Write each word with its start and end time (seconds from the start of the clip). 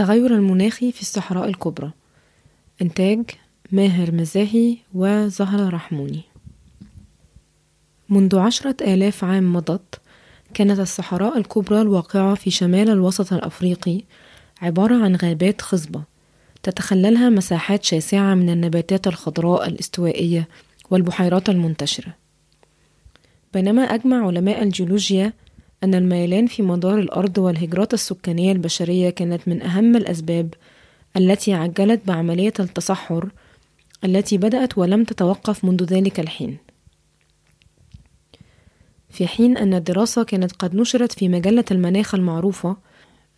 التغير 0.00 0.34
المناخي 0.34 0.92
في 0.92 1.00
الصحراء 1.00 1.48
الكبرى. 1.48 1.90
إنتاج 2.82 3.24
ماهر 3.72 4.12
مزاهي 4.12 4.76
وزهرة 4.94 5.68
رحموني. 5.68 6.22
منذ 8.08 8.38
عشرة 8.38 8.76
آلاف 8.80 9.24
عام 9.24 9.52
مضت 9.52 10.00
كانت 10.54 10.80
الصحراء 10.80 11.38
الكبرى 11.38 11.80
الواقعة 11.80 12.34
في 12.34 12.50
شمال 12.50 12.90
الوسط 12.90 13.32
الأفريقي 13.32 14.02
عبارة 14.62 15.04
عن 15.04 15.16
غابات 15.16 15.62
خصبة 15.62 16.02
تتخللها 16.62 17.30
مساحات 17.30 17.84
شاسعة 17.84 18.34
من 18.34 18.50
النباتات 18.50 19.06
الخضراء 19.06 19.68
الاستوائية 19.68 20.48
والبحيرات 20.90 21.48
المنتشرة. 21.48 22.14
بينما 23.54 23.82
أجمع 23.82 24.26
علماء 24.26 24.62
الجيولوجيا 24.62 25.32
أن 25.84 25.94
الميلان 25.94 26.46
في 26.46 26.62
مدار 26.62 26.98
الأرض 26.98 27.38
والهجرات 27.38 27.94
السكانية 27.94 28.52
البشرية 28.52 29.10
كانت 29.10 29.48
من 29.48 29.62
أهم 29.62 29.96
الأسباب 29.96 30.54
التي 31.16 31.54
عجلت 31.54 32.00
بعملية 32.06 32.52
التصحر 32.60 33.30
التي 34.04 34.38
بدأت 34.38 34.78
ولم 34.78 35.04
تتوقف 35.04 35.64
منذ 35.64 35.84
ذلك 35.84 36.20
الحين. 36.20 36.58
في 39.10 39.26
حين 39.26 39.56
أن 39.56 39.74
الدراسة 39.74 40.22
كانت 40.22 40.52
قد 40.52 40.74
نشرت 40.74 41.12
في 41.12 41.28
مجلة 41.28 41.64
المناخ 41.70 42.14
المعروفة 42.14 42.76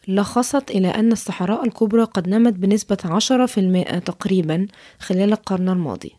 لخصت 0.08 0.70
إلى 0.70 0.88
أن 0.88 1.12
الصحراء 1.12 1.64
الكبرى 1.64 2.04
قد 2.04 2.28
نمت 2.28 2.52
بنسبة 2.52 2.98
10% 3.04 3.98
تقريبا 3.98 4.66
خلال 4.98 5.32
القرن 5.32 5.68
الماضي. 5.68 6.12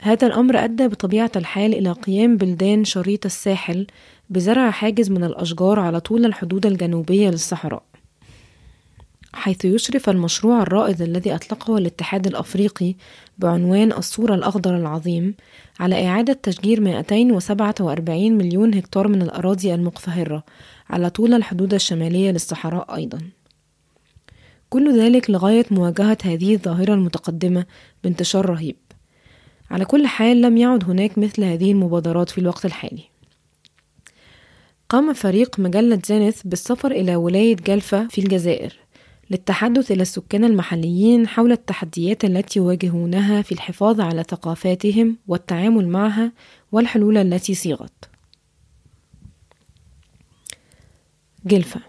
هذا 0.00 0.26
الأمر 0.26 0.64
أدى 0.64 0.88
بطبيعة 0.88 1.30
الحال 1.36 1.74
إلى 1.74 1.92
قيام 1.92 2.36
بلدان 2.36 2.84
شريط 2.84 3.24
الساحل 3.24 3.86
بزرع 4.30 4.70
حاجز 4.70 5.10
من 5.10 5.24
الأشجار 5.24 5.80
على 5.80 6.00
طول 6.00 6.24
الحدود 6.24 6.66
الجنوبية 6.66 7.30
للصحراء 7.30 7.82
حيث 9.34 9.64
يشرف 9.64 10.08
المشروع 10.08 10.62
الرائد 10.62 11.02
الذي 11.02 11.34
أطلقه 11.34 11.78
الاتحاد 11.78 12.26
الأفريقي 12.26 12.94
بعنوان 13.38 13.92
الصورة 13.92 14.34
الأخضر 14.34 14.76
العظيم 14.76 15.34
على 15.80 16.06
إعادة 16.08 16.32
تشجير 16.32 16.80
247 16.80 18.32
مليون 18.32 18.74
هكتار 18.74 19.08
من 19.08 19.22
الأراضي 19.22 19.74
المقفهرة 19.74 20.44
على 20.90 21.10
طول 21.10 21.34
الحدود 21.34 21.74
الشمالية 21.74 22.30
للصحراء 22.30 22.94
أيضا. 22.94 23.18
كل 24.70 25.00
ذلك 25.00 25.30
لغاية 25.30 25.64
مواجهة 25.70 26.18
هذه 26.24 26.54
الظاهرة 26.54 26.94
المتقدمة 26.94 27.66
بانتشار 28.04 28.46
رهيب. 28.46 28.76
على 29.70 29.84
كل 29.84 30.06
حال 30.06 30.40
لم 30.40 30.56
يعد 30.56 30.84
هناك 30.84 31.18
مثل 31.18 31.44
هذه 31.44 31.72
المبادرات 31.72 32.30
في 32.30 32.38
الوقت 32.38 32.64
الحالي 32.64 33.04
قام 34.88 35.12
فريق 35.12 35.60
مجلة 35.60 36.00
زينث 36.06 36.42
بالسفر 36.42 36.90
إلى 36.90 37.16
ولاية 37.16 37.56
جلفة 37.56 38.08
في 38.08 38.20
الجزائر 38.20 38.76
للتحدث 39.30 39.92
إلى 39.92 40.02
السكان 40.02 40.44
المحليين 40.44 41.28
حول 41.28 41.52
التحديات 41.52 42.24
التي 42.24 42.58
يواجهونها 42.58 43.42
في 43.42 43.52
الحفاظ 43.52 44.00
على 44.00 44.22
ثقافاتهم 44.22 45.16
والتعامل 45.28 45.88
معها 45.88 46.32
والحلول 46.72 47.16
التي 47.16 47.54
صيغت. 47.54 48.08
جلفة 51.46 51.80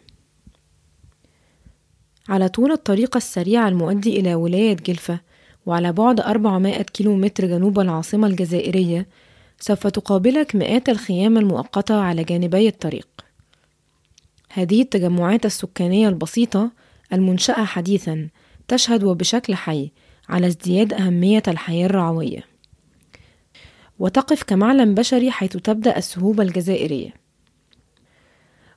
على 2.29 2.49
طول 2.49 2.71
الطريق 2.71 3.15
السريع 3.15 3.67
المؤدي 3.67 4.19
إلى 4.19 4.35
ولاية 4.35 4.73
جلفة 4.75 5.19
وعلى 5.65 5.91
بعد 5.91 6.19
400 6.19 6.81
كيلومتر 6.81 7.45
جنوب 7.45 7.79
العاصمة 7.79 8.27
الجزائرية 8.27 9.07
سوف 9.59 9.87
تقابلك 9.87 10.55
مئات 10.55 10.89
الخيام 10.89 11.37
المؤقتة 11.37 11.95
على 11.95 12.23
جانبي 12.23 12.67
الطريق. 12.67 13.07
هذه 14.49 14.81
التجمعات 14.81 15.45
السكانية 15.45 16.09
البسيطة 16.09 16.71
المنشأة 17.13 17.65
حديثا 17.65 18.29
تشهد 18.67 19.03
وبشكل 19.03 19.55
حي 19.55 19.91
على 20.29 20.47
ازدياد 20.47 20.93
أهمية 20.93 21.43
الحياة 21.47 21.85
الرعوية. 21.85 22.43
وتقف 23.99 24.43
كمعلم 24.43 24.93
بشري 24.95 25.31
حيث 25.31 25.57
تبدأ 25.57 25.97
السهوبة 25.97 26.43
الجزائرية. 26.43 27.13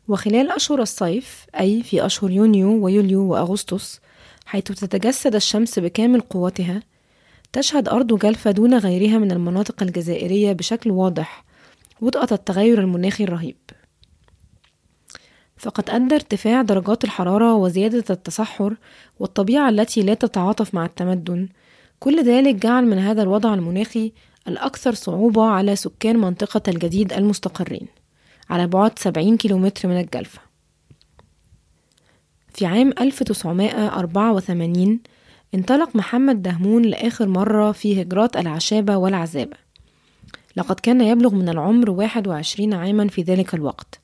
وخلال 0.08 0.50
أشهر 0.50 0.82
الصيف 0.82 1.46
أي 1.60 1.82
في 1.82 2.06
أشهر 2.06 2.30
يونيو 2.30 2.84
ويوليو 2.84 3.32
وأغسطس 3.32 4.00
حيث 4.48 4.64
تتجسد 4.64 5.34
الشمس 5.34 5.78
بكامل 5.78 6.20
قوتها 6.20 6.82
تشهد 7.52 7.88
أرض 7.88 8.18
جلفة 8.18 8.50
دون 8.50 8.74
غيرها 8.74 9.18
من 9.18 9.32
المناطق 9.32 9.82
الجزائرية 9.82 10.52
بشكل 10.52 10.90
واضح 10.90 11.44
وطأة 12.00 12.28
التغير 12.32 12.80
المناخي 12.80 13.24
الرهيب. 13.24 13.56
فقد 15.56 15.90
أدى 15.90 16.14
ارتفاع 16.14 16.62
درجات 16.62 17.04
الحرارة 17.04 17.54
وزيادة 17.54 18.04
التصحر 18.10 18.76
والطبيعة 19.18 19.68
التي 19.68 20.02
لا 20.02 20.14
تتعاطف 20.14 20.74
مع 20.74 20.84
التمدن. 20.84 21.48
كل 22.00 22.24
ذلك 22.24 22.54
جعل 22.54 22.86
من 22.86 22.98
هذا 22.98 23.22
الوضع 23.22 23.54
المناخي 23.54 24.12
الأكثر 24.48 24.94
صعوبة 24.94 25.44
على 25.44 25.76
سكان 25.76 26.16
منطقة 26.16 26.62
الجديد 26.68 27.12
المستقرين 27.12 27.86
على 28.50 28.66
بعد 28.66 28.98
70 28.98 29.36
كيلومتر 29.36 29.88
من 29.88 30.00
الجلفة. 30.00 30.47
في 32.58 32.66
عام 32.66 32.92
1984 33.00 35.00
انطلق 35.54 35.96
محمد 35.96 36.42
دهمون 36.42 36.82
لآخر 36.82 37.28
مرة 37.28 37.72
في 37.72 38.02
هجرات 38.02 38.36
العشابة 38.36 38.96
والعزابة 38.96 39.56
لقد 40.56 40.80
كان 40.80 41.00
يبلغ 41.00 41.34
من 41.34 41.48
العمر 41.48 41.90
21 41.90 42.74
عاما 42.74 43.08
في 43.08 43.22
ذلك 43.22 43.54
الوقت. 43.54 44.00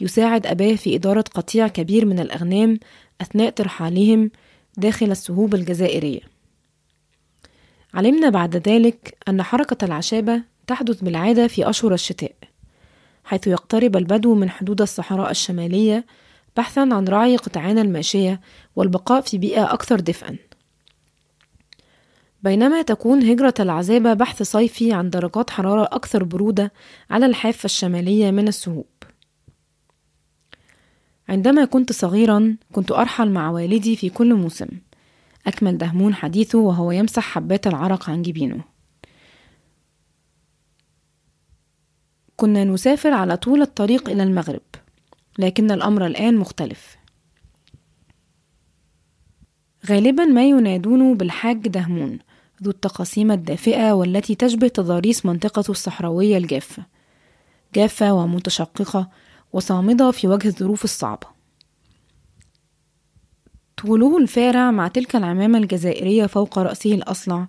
يساعد 0.00 0.46
أباه 0.46 0.74
في 0.74 0.96
إدارة 0.96 1.24
قطيع 1.34 1.68
كبير 1.68 2.06
من 2.06 2.20
الأغنام 2.20 2.78
أثناء 3.20 3.50
ترحالهم 3.50 4.30
داخل 4.76 5.10
السهوب 5.10 5.54
الجزائرية. 5.54 6.20
علمنا 7.94 8.30
بعد 8.30 8.68
ذلك 8.68 9.16
أن 9.28 9.42
حركة 9.42 9.84
العشابة 9.84 10.42
تحدث 10.66 11.04
بالعادة 11.04 11.46
في 11.46 11.70
أشهر 11.70 11.94
الشتاء 11.94 12.32
حيث 13.24 13.46
يقترب 13.46 13.96
البدو 13.96 14.34
من 14.34 14.50
حدود 14.50 14.80
الصحراء 14.80 15.30
الشمالية 15.30 16.04
بحثا 16.56 16.80
عن 16.80 17.08
رعي 17.08 17.36
قطعان 17.36 17.78
الماشية 17.78 18.40
والبقاء 18.76 19.20
في 19.20 19.38
بيئة 19.38 19.72
أكثر 19.72 20.00
دفئا. 20.00 20.36
بينما 22.42 22.82
تكون 22.82 23.22
هجرة 23.22 23.54
العزابة 23.60 24.14
بحث 24.14 24.42
صيفي 24.42 24.92
عن 24.92 25.10
درجات 25.10 25.50
حرارة 25.50 25.88
أكثر 25.92 26.24
برودة 26.24 26.72
على 27.10 27.26
الحافة 27.26 27.64
الشمالية 27.64 28.30
من 28.30 28.48
السهوب. 28.48 28.86
عندما 31.28 31.64
كنت 31.64 31.92
صغيرا 31.92 32.56
كنت 32.72 32.92
أرحل 32.92 33.30
مع 33.30 33.50
والدي 33.50 33.96
في 33.96 34.10
كل 34.10 34.34
موسم. 34.34 34.68
أكمل 35.46 35.78
دهمون 35.78 36.14
حديثه 36.14 36.58
وهو 36.58 36.90
يمسح 36.90 37.22
حبات 37.22 37.66
العرق 37.66 38.10
عن 38.10 38.22
جبينه. 38.22 38.64
كنا 42.36 42.64
نسافر 42.64 43.12
على 43.12 43.36
طول 43.36 43.62
الطريق 43.62 44.08
إلى 44.08 44.22
المغرب. 44.22 44.62
لكن 45.38 45.70
الأمر 45.70 46.06
الآن 46.06 46.36
مختلف. 46.36 46.96
غالبا 49.86 50.24
ما 50.24 50.44
ينادونه 50.44 51.14
بالحاج 51.14 51.68
دهمون 51.68 52.18
ذو 52.62 52.70
التقاسيم 52.70 53.32
الدافئة 53.32 53.92
والتي 53.92 54.34
تشبه 54.34 54.68
تضاريس 54.68 55.26
منطقة 55.26 55.64
الصحراوية 55.68 56.36
الجافة 56.36 56.86
جافة 57.74 58.12
ومتشققة 58.12 59.10
وصامدة 59.52 60.10
في 60.10 60.28
وجه 60.28 60.48
الظروف 60.48 60.84
الصعبة. 60.84 61.26
طوله 63.76 64.18
الفارع 64.18 64.70
مع 64.70 64.88
تلك 64.88 65.16
العمامة 65.16 65.58
الجزائرية 65.58 66.26
فوق 66.26 66.58
رأسه 66.58 66.94
الأصلع 66.94 67.48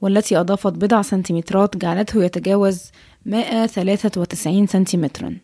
والتي 0.00 0.40
أضافت 0.40 0.72
بضع 0.72 1.02
سنتيمترات 1.02 1.76
جعلته 1.76 2.24
يتجاوز 2.24 2.90
193 3.26 4.66
سنتيمترا. 4.66 5.36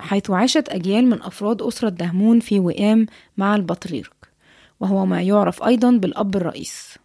حيث 0.00 0.30
عاشت 0.30 0.68
أجيال 0.68 1.06
من 1.06 1.22
أفراد 1.22 1.62
أسرة 1.62 1.88
دهمون 1.88 2.40
في 2.40 2.60
وئام 2.60 3.06
مع 3.36 3.56
البطريرك 3.56 4.30
وهو 4.80 5.06
ما 5.06 5.22
يعرف 5.22 5.62
أيضا 5.62 5.90
بالأب 5.90 6.36
الرئيس. 6.36 6.98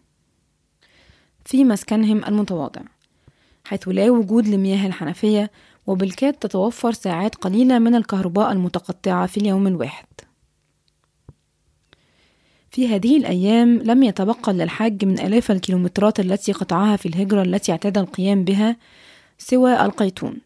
في 1.45 1.63
مسكنهم 1.63 2.25
المتواضع 2.25 2.81
حيث 3.65 3.87
لا 3.87 4.09
وجود 4.09 4.47
لمياه 4.47 4.87
الحنفية 4.87 5.51
وبالكاد 5.87 6.33
تتوفر 6.33 6.91
ساعات 6.91 7.35
قليلة 7.35 7.79
من 7.79 7.95
الكهرباء 7.95 8.51
المتقطعة 8.51 9.27
في 9.27 9.37
اليوم 9.37 9.67
الواحد. 9.67 10.05
في 12.71 12.87
هذه 12.87 13.17
الأيام 13.17 13.77
لم 13.77 14.03
يتبقى 14.03 14.53
للحاج 14.53 15.05
من 15.05 15.19
آلاف 15.19 15.51
الكيلومترات 15.51 16.19
التي 16.19 16.51
قطعها 16.51 16.95
في 16.95 17.05
الهجرة 17.07 17.41
التي 17.41 17.71
اعتاد 17.71 17.97
القيام 17.97 18.43
بها 18.43 18.77
سوى 19.37 19.85
القيتون 19.85 20.37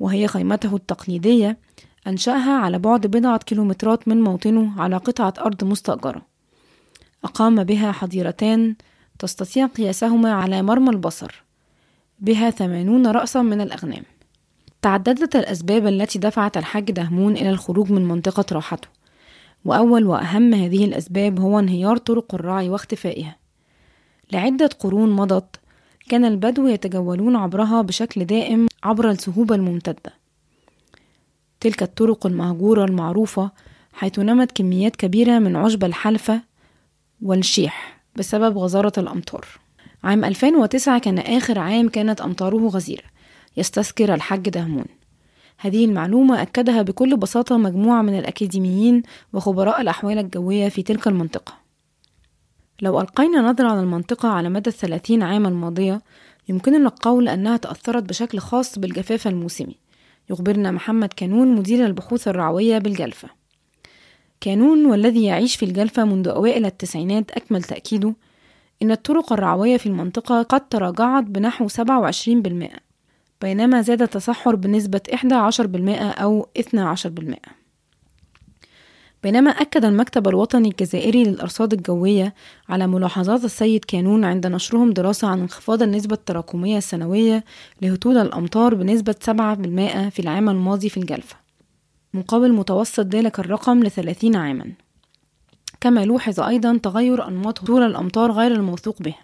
وهي 0.00 0.26
خيمته 0.26 0.76
التقليدية 0.76 1.58
أنشأها 2.06 2.58
على 2.58 2.78
بعد 2.78 3.06
بضعة 3.06 3.38
كيلومترات 3.38 4.08
من 4.08 4.22
موطنه 4.22 4.80
على 4.82 4.96
قطعة 4.96 5.34
أرض 5.40 5.64
مستأجرة. 5.64 6.22
أقام 7.24 7.64
بها 7.64 7.92
حظيرتان 7.92 8.76
تستطيع 9.18 9.66
قياسهما 9.66 10.32
على 10.32 10.62
مرمى 10.62 10.90
البصر. 10.90 11.44
بها 12.18 12.50
ثمانون 12.50 13.06
رأسا 13.06 13.42
من 13.42 13.60
الأغنام. 13.60 14.02
تعددت 14.82 15.36
الأسباب 15.36 15.86
التي 15.86 16.18
دفعت 16.18 16.56
الحاج 16.56 16.90
دهمون 16.90 17.32
إلى 17.32 17.50
الخروج 17.50 17.90
من 17.90 18.04
منطقة 18.04 18.44
راحته. 18.52 18.88
وأول 19.64 20.04
وأهم 20.04 20.54
هذه 20.54 20.84
الأسباب 20.84 21.40
هو 21.40 21.58
انهيار 21.58 21.96
طرق 21.96 22.34
الرعي 22.34 22.68
واختفائها. 22.68 23.36
لعدة 24.32 24.70
قرون 24.78 25.10
مضت 25.10 25.60
كان 26.08 26.24
البدو 26.24 26.66
يتجولون 26.66 27.36
عبرها 27.36 27.82
بشكل 27.82 28.24
دائم 28.24 28.66
عبر 28.84 29.10
السهوب 29.10 29.52
الممتدة. 29.52 30.15
تلك 31.66 31.82
الطرق 31.82 32.26
المهجورة 32.26 32.84
المعروفة 32.84 33.50
حيث 33.92 34.18
نمت 34.18 34.52
كميات 34.52 34.96
كبيرة 34.96 35.38
من 35.38 35.56
عشب 35.56 35.84
الحلفة 35.84 36.40
والشيح 37.22 38.02
بسبب 38.16 38.58
غزارة 38.58 38.92
الأمطار. 38.98 39.46
عام 40.04 40.24
2009 40.24 40.98
كان 40.98 41.18
آخر 41.18 41.58
عام 41.58 41.88
كانت 41.88 42.20
أمطاره 42.20 42.68
غزيرة. 42.68 43.02
يستذكر 43.56 44.14
الحج 44.14 44.48
دهمون. 44.48 44.84
هذه 45.58 45.84
المعلومة 45.84 46.42
أكدها 46.42 46.82
بكل 46.82 47.16
بساطة 47.16 47.56
مجموعة 47.56 48.02
من 48.02 48.18
الأكاديميين 48.18 49.02
وخبراء 49.32 49.80
الأحوال 49.80 50.18
الجوية 50.18 50.68
في 50.68 50.82
تلك 50.82 51.08
المنطقة. 51.08 51.54
لو 52.82 53.00
ألقينا 53.00 53.40
نظرة 53.40 53.68
على 53.68 53.80
المنطقة 53.80 54.28
على 54.28 54.48
مدى 54.48 54.70
الثلاثين 54.70 55.22
عام 55.22 55.46
الماضية 55.46 56.02
يمكننا 56.48 56.88
القول 56.88 57.28
أنها 57.28 57.56
تأثرت 57.56 58.02
بشكل 58.02 58.38
خاص 58.38 58.78
بالجفاف 58.78 59.26
الموسمي. 59.28 59.85
يخبرنا 60.30 60.70
محمد 60.70 61.12
كانون 61.12 61.54
مدير 61.54 61.86
البحوث 61.86 62.28
الرعوية 62.28 62.78
بالجلفة. 62.78 63.28
كانون 64.40 64.86
والذي 64.86 65.24
يعيش 65.24 65.56
في 65.56 65.64
الجلفة 65.64 66.04
منذ 66.04 66.28
أوائل 66.28 66.66
التسعينات 66.66 67.30
أكمل 67.30 67.62
تأكيده 67.62 68.14
إن 68.82 68.90
الطرق 68.90 69.32
الرعوية 69.32 69.76
في 69.76 69.86
المنطقة 69.86 70.42
قد 70.42 70.68
تراجعت 70.68 71.24
بنحو 71.24 71.68
27% 71.68 71.72
بينما 73.40 73.82
زاد 73.82 74.02
التصحر 74.02 74.54
بنسبة 74.54 75.00
11% 75.14 75.20
أو 76.20 76.48
12% 76.58 77.65
بينما 79.22 79.50
أكد 79.50 79.84
المكتب 79.84 80.28
الوطني 80.28 80.68
الجزائري 80.68 81.24
للأرصاد 81.24 81.72
الجوية 81.72 82.34
على 82.68 82.86
ملاحظات 82.86 83.44
السيد 83.44 83.84
كانون 83.84 84.24
عند 84.24 84.46
نشرهم 84.46 84.92
دراسة 84.92 85.28
عن 85.28 85.40
انخفاض 85.40 85.82
النسبة 85.82 86.14
التراكمية 86.14 86.78
السنوية 86.78 87.44
لهطول 87.82 88.18
الأمطار 88.18 88.74
بنسبة 88.74 89.14
7% 89.24 89.28
في 90.08 90.18
العام 90.18 90.48
الماضي 90.48 90.88
في 90.88 90.96
الجلفة 90.96 91.36
مقابل 92.14 92.52
متوسط 92.52 93.06
ذلك 93.06 93.38
الرقم 93.38 93.84
لثلاثين 93.84 94.36
عاما. 94.36 94.72
كما 95.80 96.04
لوحظ 96.04 96.40
أيضا 96.40 96.76
تغير 96.82 97.28
أنماط 97.28 97.60
هطول 97.60 97.82
الأمطار 97.82 98.32
غير 98.32 98.52
الموثوق 98.52 99.02
به 99.02 99.14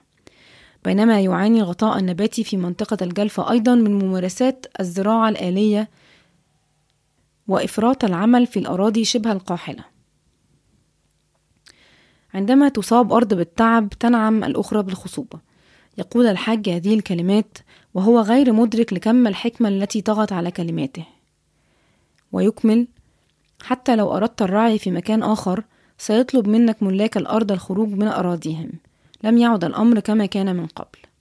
بينما 0.84 1.20
يعاني 1.20 1.58
الغطاء 1.60 1.98
النباتي 1.98 2.44
في 2.44 2.56
منطقة 2.56 2.96
الجلفة 3.02 3.50
أيضا 3.50 3.74
من 3.74 3.98
ممارسات 3.98 4.66
الزراعة 4.80 5.28
الآلية 5.28 5.88
وإفراط 7.48 8.04
العمل 8.04 8.46
في 8.46 8.58
الأراضي 8.58 9.04
شبه 9.04 9.32
القاحلة. 9.32 9.84
عندما 12.34 12.68
تصاب 12.68 13.12
أرض 13.12 13.34
بالتعب 13.34 13.88
تنعم 13.88 14.44
الأخرى 14.44 14.82
بالخصوبة. 14.82 15.38
يقول 15.98 16.26
الحاج 16.26 16.68
هذه 16.68 16.94
الكلمات 16.94 17.58
وهو 17.94 18.20
غير 18.20 18.52
مدرك 18.52 18.92
لكم 18.92 19.26
الحكمة 19.26 19.68
التي 19.68 20.00
طغت 20.00 20.32
على 20.32 20.50
كلماته. 20.50 21.04
ويكمل 22.32 22.88
حتى 23.62 23.96
لو 23.96 24.16
أردت 24.16 24.42
الرعي 24.42 24.78
في 24.78 24.90
مكان 24.90 25.22
آخر 25.22 25.64
سيطلب 25.98 26.48
منك 26.48 26.82
ملاك 26.82 27.16
الأرض 27.16 27.52
الخروج 27.52 27.88
من 27.88 28.08
أراضيهم. 28.08 28.72
لم 29.24 29.38
يعد 29.38 29.64
الأمر 29.64 30.00
كما 30.00 30.26
كان 30.26 30.56
من 30.56 30.66
قبل. 30.66 31.11